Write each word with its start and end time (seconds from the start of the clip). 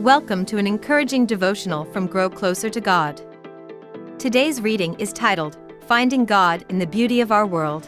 Welcome 0.00 0.46
to 0.46 0.56
an 0.56 0.66
encouraging 0.66 1.26
devotional 1.26 1.84
from 1.84 2.06
Grow 2.06 2.30
Closer 2.30 2.70
to 2.70 2.80
God. 2.80 3.20
Today's 4.18 4.58
reading 4.58 4.94
is 4.94 5.12
titled, 5.12 5.58
Finding 5.86 6.24
God 6.24 6.64
in 6.70 6.78
the 6.78 6.86
Beauty 6.86 7.20
of 7.20 7.30
Our 7.30 7.46
World. 7.46 7.86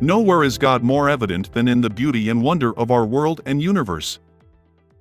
Nowhere 0.00 0.44
is 0.44 0.56
God 0.56 0.84
more 0.84 1.10
evident 1.10 1.52
than 1.52 1.66
in 1.66 1.80
the 1.80 1.90
beauty 1.90 2.28
and 2.28 2.44
wonder 2.44 2.72
of 2.78 2.92
our 2.92 3.04
world 3.04 3.40
and 3.44 3.60
universe. 3.60 4.20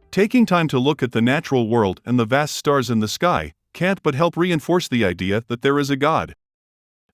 Taking 0.09 0.47
time 0.47 0.67
to 0.69 0.79
look 0.79 1.03
at 1.03 1.11
the 1.11 1.21
natural 1.21 1.69
world 1.69 2.01
and 2.07 2.17
the 2.17 2.25
vast 2.25 2.55
stars 2.55 2.89
in 2.89 2.99
the 2.99 3.07
sky 3.07 3.53
can't 3.71 4.01
but 4.01 4.15
help 4.15 4.35
reinforce 4.35 4.87
the 4.87 5.05
idea 5.05 5.43
that 5.47 5.61
there 5.61 5.77
is 5.77 5.91
a 5.91 5.95
God. 5.95 6.33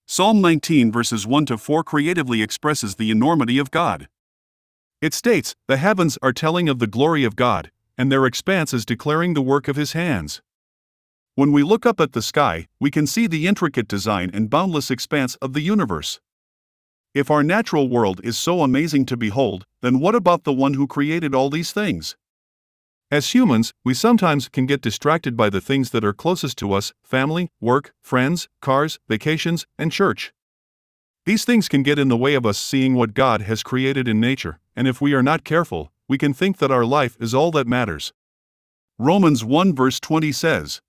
Psalm 0.08 0.40
19 0.40 0.90
verses 0.90 1.28
1 1.28 1.48
to 1.48 1.58
4 1.58 1.84
creatively 1.84 2.42
expresses 2.42 2.96
the 2.96 3.12
enormity 3.12 3.58
of 3.58 3.72
God. 3.72 4.08
It 5.02 5.14
states, 5.14 5.54
The 5.68 5.76
heavens 5.76 6.18
are 6.22 6.32
telling 6.32 6.70
of 6.70 6.80
the 6.80 6.88
glory 6.88 7.26
of 7.26 7.36
God, 7.36 7.72
and 7.98 8.12
their 8.12 8.26
expanse 8.26 8.74
is 8.74 8.86
declaring 8.86 9.34
the 9.34 9.42
work 9.42 9.68
of 9.68 9.76
his 9.76 9.94
hands. 9.94 10.42
When 11.36 11.52
we 11.52 11.64
look 11.64 11.86
up 11.86 12.00
at 12.00 12.12
the 12.12 12.22
sky, 12.22 12.68
we 12.80 12.92
can 12.92 13.08
see 13.08 13.26
the 13.26 13.48
intricate 13.48 13.88
design 13.88 14.32
and 14.34 14.50
boundless 14.50 14.92
expanse 14.92 15.36
of 15.36 15.54
the 15.54 15.62
universe. 15.62 16.20
If 17.14 17.30
our 17.30 17.44
natural 17.44 17.90
world 17.90 18.22
is 18.24 18.38
so 18.38 18.62
amazing 18.62 19.06
to 19.08 19.18
behold, 19.18 19.66
then 19.82 20.00
what 20.00 20.16
about 20.16 20.44
the 20.44 20.54
one 20.54 20.76
who 20.76 20.88
created 20.88 21.36
all 21.36 21.50
these 21.50 21.72
things? 21.72 22.16
As 23.12 23.34
humans, 23.34 23.74
we 23.84 23.94
sometimes 23.94 24.48
can 24.48 24.66
get 24.66 24.82
distracted 24.82 25.36
by 25.36 25.50
the 25.50 25.60
things 25.60 25.90
that 25.90 26.06
are 26.06 26.14
closest 26.14 26.58
to 26.60 26.72
us 26.72 26.94
family, 27.04 27.50
work, 27.60 27.94
friends, 28.02 28.48
cars, 28.62 29.00
vacations, 29.10 29.68
and 29.78 29.92
church. 29.92 30.32
These 31.26 31.44
things 31.44 31.68
can 31.68 31.84
get 31.84 32.00
in 32.00 32.08
the 32.08 32.16
way 32.16 32.36
of 32.36 32.46
us 32.46 32.58
seeing 32.58 32.96
what 32.96 33.14
God 33.14 33.42
has 33.42 33.64
created 33.64 34.08
in 34.08 34.22
nature, 34.22 34.60
and 34.76 34.88
if 34.88 35.02
we 35.02 35.14
are 35.14 35.22
not 35.22 35.44
careful, 35.44 35.91
we 36.12 36.18
can 36.18 36.34
think 36.34 36.58
that 36.58 36.72
our 36.72 36.84
life 36.84 37.16
is 37.22 37.34
all 37.34 37.52
that 37.52 37.66
matters. 37.66 38.12
Romans 39.00 39.46
1 39.46 39.74
verse 39.74 39.98
20 39.98 40.34
says, 40.34 40.82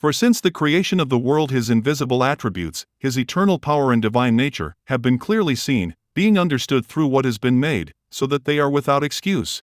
For 0.00 0.10
since 0.10 0.40
the 0.40 0.50
creation 0.50 0.98
of 1.00 1.10
the 1.10 1.18
world 1.18 1.50
his 1.50 1.68
invisible 1.68 2.24
attributes, 2.24 2.86
his 2.98 3.18
eternal 3.18 3.58
power 3.58 3.92
and 3.92 4.00
divine 4.00 4.34
nature, 4.34 4.74
have 4.86 5.02
been 5.02 5.18
clearly 5.18 5.54
seen, 5.54 5.96
being 6.14 6.38
understood 6.38 6.86
through 6.86 7.08
what 7.08 7.26
has 7.26 7.36
been 7.36 7.60
made, 7.60 7.92
so 8.10 8.26
that 8.26 8.46
they 8.46 8.58
are 8.58 8.70
without 8.70 9.04
excuse. 9.04 9.62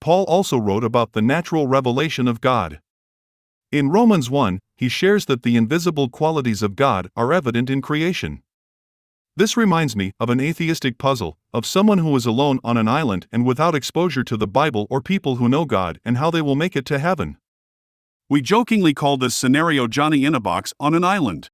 Paul 0.00 0.24
also 0.24 0.58
wrote 0.58 0.82
about 0.82 1.12
the 1.12 1.22
natural 1.22 1.68
revelation 1.68 2.26
of 2.26 2.40
God. 2.40 2.80
In 3.70 3.90
Romans 3.90 4.28
1, 4.28 4.58
he 4.76 4.88
shares 4.88 5.26
that 5.26 5.44
the 5.44 5.54
invisible 5.54 6.08
qualities 6.08 6.60
of 6.60 6.74
God 6.74 7.08
are 7.14 7.32
evident 7.32 7.70
in 7.70 7.80
creation. 7.82 8.42
This 9.38 9.54
reminds 9.54 9.94
me 9.94 10.12
of 10.18 10.30
an 10.30 10.40
atheistic 10.40 10.96
puzzle, 10.96 11.36
of 11.52 11.66
someone 11.66 11.98
who 11.98 12.16
is 12.16 12.24
alone 12.24 12.58
on 12.64 12.78
an 12.78 12.88
island 12.88 13.26
and 13.30 13.44
without 13.44 13.74
exposure 13.74 14.24
to 14.24 14.34
the 14.34 14.46
Bible 14.46 14.86
or 14.88 15.02
people 15.02 15.36
who 15.36 15.46
know 15.46 15.66
God 15.66 16.00
and 16.06 16.16
how 16.16 16.30
they 16.30 16.40
will 16.40 16.54
make 16.54 16.74
it 16.74 16.86
to 16.86 16.98
heaven. 16.98 17.36
We 18.30 18.40
jokingly 18.40 18.94
call 18.94 19.18
this 19.18 19.36
scenario 19.36 19.88
Johnny 19.88 20.24
in 20.24 20.34
a 20.34 20.40
box 20.40 20.72
on 20.80 20.94
an 20.94 21.04
island. 21.04 21.50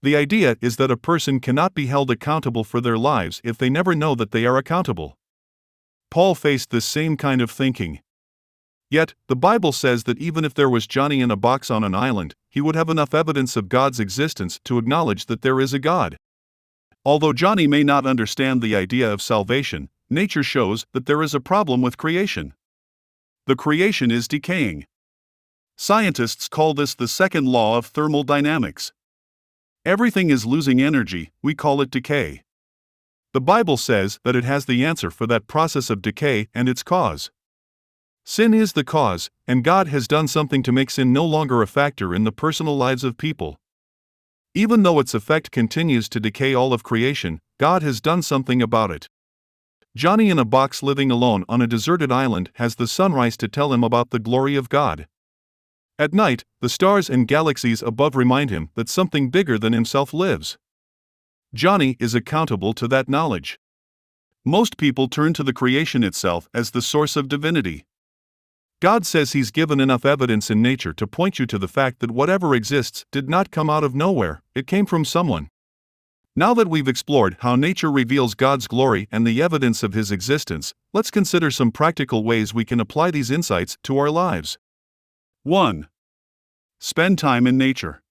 The 0.00 0.14
idea 0.14 0.56
is 0.60 0.76
that 0.76 0.92
a 0.92 0.96
person 0.96 1.40
cannot 1.40 1.74
be 1.74 1.86
held 1.86 2.08
accountable 2.08 2.62
for 2.62 2.80
their 2.80 2.96
lives 2.96 3.40
if 3.42 3.58
they 3.58 3.68
never 3.68 3.96
know 3.96 4.14
that 4.14 4.30
they 4.30 4.46
are 4.46 4.56
accountable. 4.56 5.18
Paul 6.08 6.36
faced 6.36 6.70
this 6.70 6.84
same 6.84 7.16
kind 7.16 7.42
of 7.42 7.50
thinking. 7.50 7.98
Yet, 8.90 9.14
the 9.26 9.34
Bible 9.34 9.72
says 9.72 10.04
that 10.04 10.18
even 10.18 10.44
if 10.44 10.54
there 10.54 10.70
was 10.70 10.86
Johnny 10.86 11.20
in 11.20 11.32
a 11.32 11.36
box 11.36 11.68
on 11.68 11.82
an 11.82 11.96
island, 11.96 12.36
he 12.48 12.60
would 12.60 12.76
have 12.76 12.90
enough 12.90 13.12
evidence 13.12 13.56
of 13.56 13.68
God's 13.68 13.98
existence 13.98 14.60
to 14.66 14.78
acknowledge 14.78 15.26
that 15.26 15.42
there 15.42 15.58
is 15.58 15.74
a 15.74 15.80
God. 15.80 16.16
Although 17.04 17.32
Johnny 17.32 17.66
may 17.66 17.82
not 17.82 18.06
understand 18.06 18.62
the 18.62 18.76
idea 18.76 19.12
of 19.12 19.20
salvation, 19.20 19.88
nature 20.08 20.44
shows 20.44 20.86
that 20.92 21.06
there 21.06 21.22
is 21.22 21.34
a 21.34 21.40
problem 21.40 21.82
with 21.82 21.98
creation. 21.98 22.54
The 23.46 23.56
creation 23.56 24.12
is 24.12 24.28
decaying. 24.28 24.86
Scientists 25.76 26.48
call 26.48 26.74
this 26.74 26.94
the 26.94 27.08
second 27.08 27.46
law 27.48 27.76
of 27.76 27.86
thermodynamics. 27.86 28.92
Everything 29.84 30.30
is 30.30 30.46
losing 30.46 30.80
energy, 30.80 31.32
we 31.42 31.56
call 31.56 31.80
it 31.80 31.90
decay. 31.90 32.44
The 33.32 33.40
Bible 33.40 33.76
says 33.76 34.20
that 34.24 34.36
it 34.36 34.44
has 34.44 34.66
the 34.66 34.84
answer 34.84 35.10
for 35.10 35.26
that 35.26 35.48
process 35.48 35.90
of 35.90 36.02
decay 36.02 36.48
and 36.54 36.68
its 36.68 36.84
cause. 36.84 37.32
Sin 38.24 38.54
is 38.54 38.74
the 38.74 38.84
cause, 38.84 39.28
and 39.48 39.64
God 39.64 39.88
has 39.88 40.06
done 40.06 40.28
something 40.28 40.62
to 40.62 40.70
make 40.70 40.90
sin 40.90 41.12
no 41.12 41.24
longer 41.24 41.62
a 41.62 41.66
factor 41.66 42.14
in 42.14 42.22
the 42.22 42.30
personal 42.30 42.76
lives 42.76 43.02
of 43.02 43.16
people. 43.16 43.58
Even 44.54 44.82
though 44.82 45.00
its 45.00 45.14
effect 45.14 45.50
continues 45.50 46.08
to 46.10 46.20
decay 46.20 46.54
all 46.54 46.74
of 46.74 46.82
creation, 46.82 47.40
God 47.58 47.82
has 47.82 48.02
done 48.02 48.20
something 48.20 48.60
about 48.60 48.90
it. 48.90 49.08
Johnny 49.96 50.28
in 50.28 50.38
a 50.38 50.44
box 50.44 50.82
living 50.82 51.10
alone 51.10 51.44
on 51.48 51.62
a 51.62 51.66
deserted 51.66 52.12
island 52.12 52.50
has 52.54 52.74
the 52.74 52.86
sunrise 52.86 53.36
to 53.38 53.48
tell 53.48 53.72
him 53.72 53.82
about 53.82 54.10
the 54.10 54.18
glory 54.18 54.56
of 54.56 54.68
God. 54.68 55.06
At 55.98 56.12
night, 56.12 56.44
the 56.60 56.68
stars 56.68 57.08
and 57.08 57.28
galaxies 57.28 57.82
above 57.82 58.14
remind 58.14 58.50
him 58.50 58.70
that 58.74 58.88
something 58.88 59.30
bigger 59.30 59.58
than 59.58 59.72
himself 59.72 60.12
lives. 60.12 60.58
Johnny 61.54 61.96
is 62.00 62.14
accountable 62.14 62.72
to 62.74 62.88
that 62.88 63.08
knowledge. 63.08 63.58
Most 64.44 64.76
people 64.76 65.08
turn 65.08 65.32
to 65.34 65.42
the 65.42 65.52
creation 65.52 66.02
itself 66.02 66.48
as 66.52 66.70
the 66.70 66.82
source 66.82 67.16
of 67.16 67.28
divinity. 67.28 67.84
God 68.82 69.06
says 69.06 69.30
He's 69.30 69.52
given 69.52 69.78
enough 69.78 70.04
evidence 70.04 70.50
in 70.50 70.60
nature 70.60 70.92
to 70.92 71.06
point 71.06 71.38
you 71.38 71.46
to 71.46 71.56
the 71.56 71.68
fact 71.68 72.00
that 72.00 72.10
whatever 72.10 72.52
exists 72.52 73.06
did 73.12 73.30
not 73.30 73.52
come 73.52 73.70
out 73.70 73.84
of 73.84 73.94
nowhere, 73.94 74.42
it 74.56 74.66
came 74.66 74.86
from 74.86 75.04
someone. 75.04 75.46
Now 76.34 76.52
that 76.54 76.66
we've 76.66 76.88
explored 76.88 77.36
how 77.42 77.54
nature 77.54 77.92
reveals 77.92 78.34
God's 78.34 78.66
glory 78.66 79.06
and 79.12 79.24
the 79.24 79.40
evidence 79.40 79.84
of 79.84 79.92
His 79.92 80.10
existence, 80.10 80.74
let's 80.92 81.12
consider 81.12 81.48
some 81.48 81.70
practical 81.70 82.24
ways 82.24 82.52
we 82.52 82.64
can 82.64 82.80
apply 82.80 83.12
these 83.12 83.30
insights 83.30 83.78
to 83.84 83.96
our 83.98 84.10
lives. 84.10 84.58
1. 85.44 85.86
Spend 86.80 87.20
time 87.20 87.46
in 87.46 87.56
nature. 87.56 88.02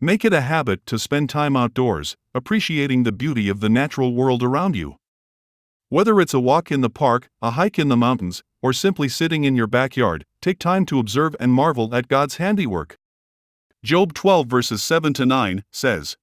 Make 0.00 0.24
it 0.24 0.32
a 0.32 0.40
habit 0.40 0.86
to 0.86 0.98
spend 0.98 1.28
time 1.28 1.58
outdoors, 1.58 2.16
appreciating 2.34 3.02
the 3.02 3.12
beauty 3.12 3.50
of 3.50 3.60
the 3.60 3.68
natural 3.68 4.14
world 4.14 4.42
around 4.42 4.76
you. 4.76 4.96
Whether 5.90 6.22
it's 6.22 6.32
a 6.32 6.40
walk 6.40 6.72
in 6.72 6.80
the 6.80 6.88
park, 6.88 7.28
a 7.42 7.50
hike 7.50 7.78
in 7.78 7.88
the 7.88 7.96
mountains, 7.98 8.42
or 8.64 8.72
simply 8.72 9.10
sitting 9.10 9.44
in 9.44 9.54
your 9.54 9.66
backyard, 9.66 10.24
take 10.40 10.58
time 10.58 10.86
to 10.86 10.98
observe 10.98 11.36
and 11.38 11.52
marvel 11.52 11.94
at 11.94 12.08
God's 12.08 12.36
handiwork. 12.36 12.98
Job 13.82 14.14
12 14.14 14.46
verses 14.46 14.82
7 14.82 15.12
to 15.12 15.26
9 15.26 15.64
says, 15.70 16.16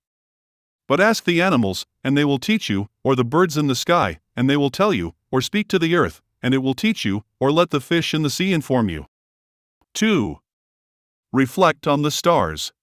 But 0.87 0.99
ask 0.99 1.23
the 1.23 1.39
animals, 1.39 1.85
and 2.03 2.17
they 2.17 2.25
will 2.25 2.39
teach 2.39 2.67
you, 2.67 2.87
or 3.03 3.15
the 3.15 3.23
birds 3.23 3.57
in 3.57 3.67
the 3.67 3.75
sky, 3.75 4.21
and 4.35 4.49
they 4.49 4.57
will 4.57 4.71
tell 4.71 4.91
you, 4.91 5.13
or 5.29 5.39
speak 5.39 5.67
to 5.67 5.77
the 5.77 5.95
earth, 5.95 6.19
and 6.41 6.55
it 6.55 6.63
will 6.63 6.73
teach 6.73 7.05
you, 7.05 7.23
or 7.39 7.51
let 7.51 7.69
the 7.69 7.79
fish 7.79 8.11
in 8.11 8.23
the 8.23 8.29
sea 8.31 8.53
inform 8.53 8.89
you. 8.89 9.05
2. 9.93 10.39
Reflect 11.31 11.85
on 11.85 12.01
the 12.01 12.09
stars. 12.09 12.73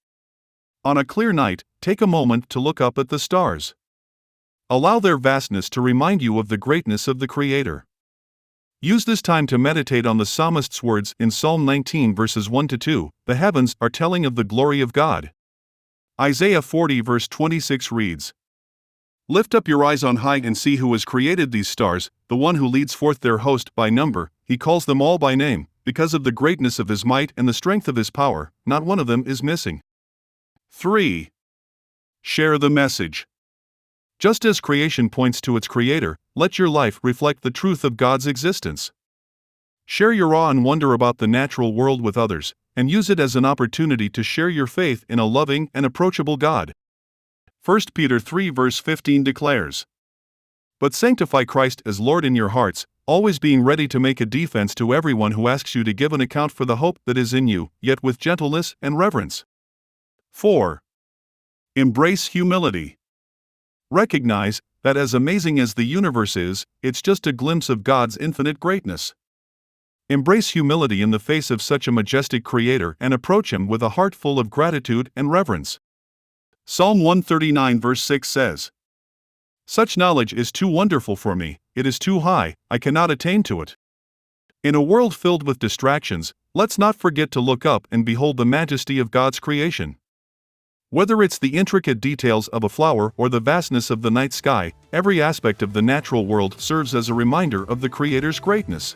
On 0.85 0.97
a 0.97 1.03
clear 1.03 1.33
night, 1.33 1.65
take 1.81 1.99
a 1.99 2.07
moment 2.07 2.49
to 2.51 2.61
look 2.61 2.79
up 2.79 2.97
at 2.97 3.09
the 3.09 3.19
stars. 3.19 3.75
Allow 4.69 5.01
their 5.01 5.17
vastness 5.17 5.69
to 5.71 5.81
remind 5.81 6.21
you 6.21 6.39
of 6.39 6.47
the 6.47 6.57
greatness 6.57 7.09
of 7.09 7.19
the 7.19 7.27
Creator. 7.27 7.85
Use 8.81 9.03
this 9.03 9.21
time 9.21 9.45
to 9.47 9.57
meditate 9.57 10.05
on 10.05 10.19
the 10.19 10.25
psalmist's 10.25 10.81
words 10.81 11.13
in 11.19 11.31
Psalm 11.31 11.65
19 11.65 12.15
verses 12.15 12.49
1 12.49 12.69
to 12.69 12.77
2 12.77 13.09
The 13.25 13.35
heavens 13.35 13.75
are 13.81 13.89
telling 13.89 14.25
of 14.25 14.35
the 14.35 14.45
glory 14.45 14.79
of 14.79 14.93
God. 14.93 15.33
Isaiah 16.19 16.61
40 16.61 17.01
verse 17.01 17.27
26 17.27 17.91
reads 17.91 18.33
Lift 19.27 19.53
up 19.53 19.67
your 19.67 19.83
eyes 19.83 20.01
on 20.01 20.17
high 20.17 20.37
and 20.37 20.57
see 20.57 20.77
who 20.77 20.93
has 20.93 21.03
created 21.03 21.51
these 21.51 21.67
stars, 21.67 22.09
the 22.29 22.37
one 22.37 22.55
who 22.55 22.65
leads 22.65 22.93
forth 22.93 23.19
their 23.19 23.39
host 23.39 23.69
by 23.75 23.89
number, 23.89 24.31
he 24.45 24.57
calls 24.57 24.85
them 24.85 25.01
all 25.01 25.17
by 25.17 25.35
name, 25.35 25.67
because 25.83 26.13
of 26.13 26.23
the 26.23 26.31
greatness 26.31 26.79
of 26.79 26.87
his 26.87 27.03
might 27.03 27.33
and 27.35 27.49
the 27.49 27.53
strength 27.53 27.89
of 27.89 27.97
his 27.97 28.09
power, 28.09 28.53
not 28.65 28.85
one 28.85 28.97
of 28.97 29.07
them 29.07 29.25
is 29.27 29.43
missing. 29.43 29.81
3. 30.71 31.29
Share 32.21 32.57
the 32.57 32.69
message. 32.69 33.27
Just 34.19 34.43
as 34.43 34.59
creation 34.59 35.09
points 35.09 35.39
to 35.39 35.55
its 35.55 35.65
creator, 35.65 36.17
let 36.35 36.59
your 36.59 36.67
life 36.67 36.99
reflect 37.01 37.41
the 37.41 37.49
truth 37.49 37.85
of 37.85 37.95
God's 37.95 38.27
existence. 38.27 38.91
Share 39.85 40.11
your 40.11 40.35
awe 40.35 40.49
and 40.49 40.65
wonder 40.65 40.91
about 40.91 41.19
the 41.19 41.27
natural 41.27 41.73
world 41.73 42.01
with 42.01 42.17
others, 42.17 42.53
and 42.75 42.91
use 42.91 43.09
it 43.09 43.17
as 43.17 43.37
an 43.37 43.45
opportunity 43.45 44.09
to 44.09 44.21
share 44.21 44.49
your 44.49 44.67
faith 44.67 45.05
in 45.07 45.19
a 45.19 45.25
loving 45.25 45.69
and 45.73 45.85
approachable 45.85 46.35
God. 46.35 46.73
1 47.63 47.79
Peter 47.93 48.19
3 48.19 48.49
verse 48.49 48.77
15 48.77 49.23
declares, 49.23 49.85
But 50.81 50.93
sanctify 50.93 51.45
Christ 51.45 51.81
as 51.85 52.01
Lord 52.01 52.25
in 52.25 52.35
your 52.35 52.49
hearts, 52.49 52.85
always 53.05 53.39
being 53.39 53.61
ready 53.61 53.87
to 53.87 54.01
make 54.01 54.19
a 54.19 54.25
defense 54.25 54.75
to 54.75 54.93
everyone 54.93 55.31
who 55.31 55.47
asks 55.47 55.75
you 55.75 55.85
to 55.85 55.93
give 55.93 56.11
an 56.11 56.19
account 56.19 56.51
for 56.51 56.65
the 56.65 56.75
hope 56.75 56.99
that 57.05 57.17
is 57.17 57.33
in 57.33 57.47
you, 57.47 57.71
yet 57.79 58.03
with 58.03 58.19
gentleness 58.19 58.75
and 58.81 58.97
reverence. 58.97 59.45
4. 60.33 60.81
Embrace 61.77 62.27
humility. 62.27 62.98
Recognize 63.91 64.61
that 64.83 64.97
as 64.97 65.15
amazing 65.15 65.59
as 65.59 65.73
the 65.73 65.83
universe 65.83 66.37
is, 66.37 66.65
it's 66.83 67.01
just 67.01 67.25
a 67.25 67.33
glimpse 67.33 67.69
of 67.69 67.83
God's 67.83 68.17
infinite 68.17 68.59
greatness. 68.59 69.15
Embrace 70.09 70.49
humility 70.49 71.01
in 71.01 71.09
the 71.09 71.19
face 71.19 71.49
of 71.49 71.61
such 71.61 71.87
a 71.87 71.91
majestic 71.91 72.43
Creator 72.43 72.95
and 72.99 73.13
approach 73.13 73.51
Him 73.51 73.67
with 73.67 73.81
a 73.81 73.89
heart 73.89 74.13
full 74.13 74.39
of 74.39 74.51
gratitude 74.51 75.11
and 75.15 75.31
reverence. 75.31 75.79
Psalm 76.67 76.99
139, 76.99 77.79
verse 77.79 78.03
6 78.03 78.29
says, 78.29 78.71
Such 79.65 79.97
knowledge 79.97 80.33
is 80.33 80.51
too 80.51 80.67
wonderful 80.67 81.15
for 81.15 81.35
me, 81.35 81.57
it 81.75 81.87
is 81.87 81.97
too 81.97 82.19
high, 82.19 82.53
I 82.69 82.77
cannot 82.77 83.09
attain 83.09 83.41
to 83.43 83.59
it. 83.61 83.75
In 84.63 84.75
a 84.75 84.81
world 84.81 85.15
filled 85.15 85.47
with 85.47 85.57
distractions, 85.57 86.33
let's 86.53 86.77
not 86.77 86.95
forget 86.95 87.31
to 87.31 87.39
look 87.39 87.65
up 87.65 87.87
and 87.91 88.05
behold 88.05 88.37
the 88.37 88.45
majesty 88.45 88.99
of 88.99 89.09
God's 89.09 89.39
creation. 89.39 89.95
Whether 90.91 91.21
it's 91.21 91.37
the 91.37 91.55
intricate 91.55 92.01
details 92.01 92.47
of 92.47 92.63
a 92.63 92.69
flower 92.69 93.13
or 93.15 93.29
the 93.29 93.39
vastness 93.39 93.91
of 93.91 94.01
the 94.01 94.09
night 94.09 94.33
sky, 94.33 94.73
every 94.91 95.21
aspect 95.21 95.61
of 95.61 95.71
the 95.71 95.83
natural 95.83 96.25
world 96.25 96.59
serves 96.59 96.95
as 96.95 97.09
a 97.09 97.13
reminder 97.13 97.63
of 97.65 97.79
the 97.79 97.89
Creator's 97.89 98.39
greatness. 98.39 98.95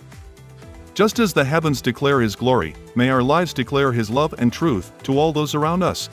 Just 0.95 1.19
as 1.19 1.34
the 1.34 1.45
heavens 1.45 1.84
declare 1.84 2.19
His 2.19 2.36
glory, 2.36 2.74
may 2.95 3.12
our 3.12 3.22
lives 3.22 3.54
declare 3.54 3.92
His 3.92 4.10
love 4.10 4.34
and 4.40 4.51
truth 4.51 4.92
to 5.04 5.19
all 5.19 5.31
those 5.31 5.54
around 5.54 5.84
us. 5.84 6.10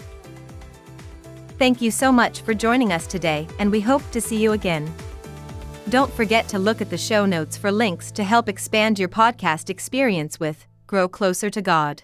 Thank 1.59 1.81
you 1.81 1.91
so 1.91 2.13
much 2.13 2.43
for 2.43 2.53
joining 2.53 2.93
us 2.93 3.07
today, 3.07 3.49
and 3.59 3.71
we 3.71 3.81
hope 3.81 4.03
to 4.11 4.21
see 4.21 4.37
you 4.37 4.53
again. 4.53 4.93
Don't 5.89 6.13
forget 6.13 6.47
to 6.49 6.59
look 6.59 6.83
at 6.83 6.91
the 6.91 6.99
show 6.99 7.25
notes 7.25 7.57
for 7.57 7.73
links 7.73 8.13
to 8.13 8.23
help 8.23 8.51
expand 8.51 8.99
your 8.99 9.09
podcast 9.09 9.71
experience 9.71 10.39
with 10.39 10.67
Grow 10.87 11.09
Closer 11.09 11.49
to 11.49 11.63
God. 11.63 12.03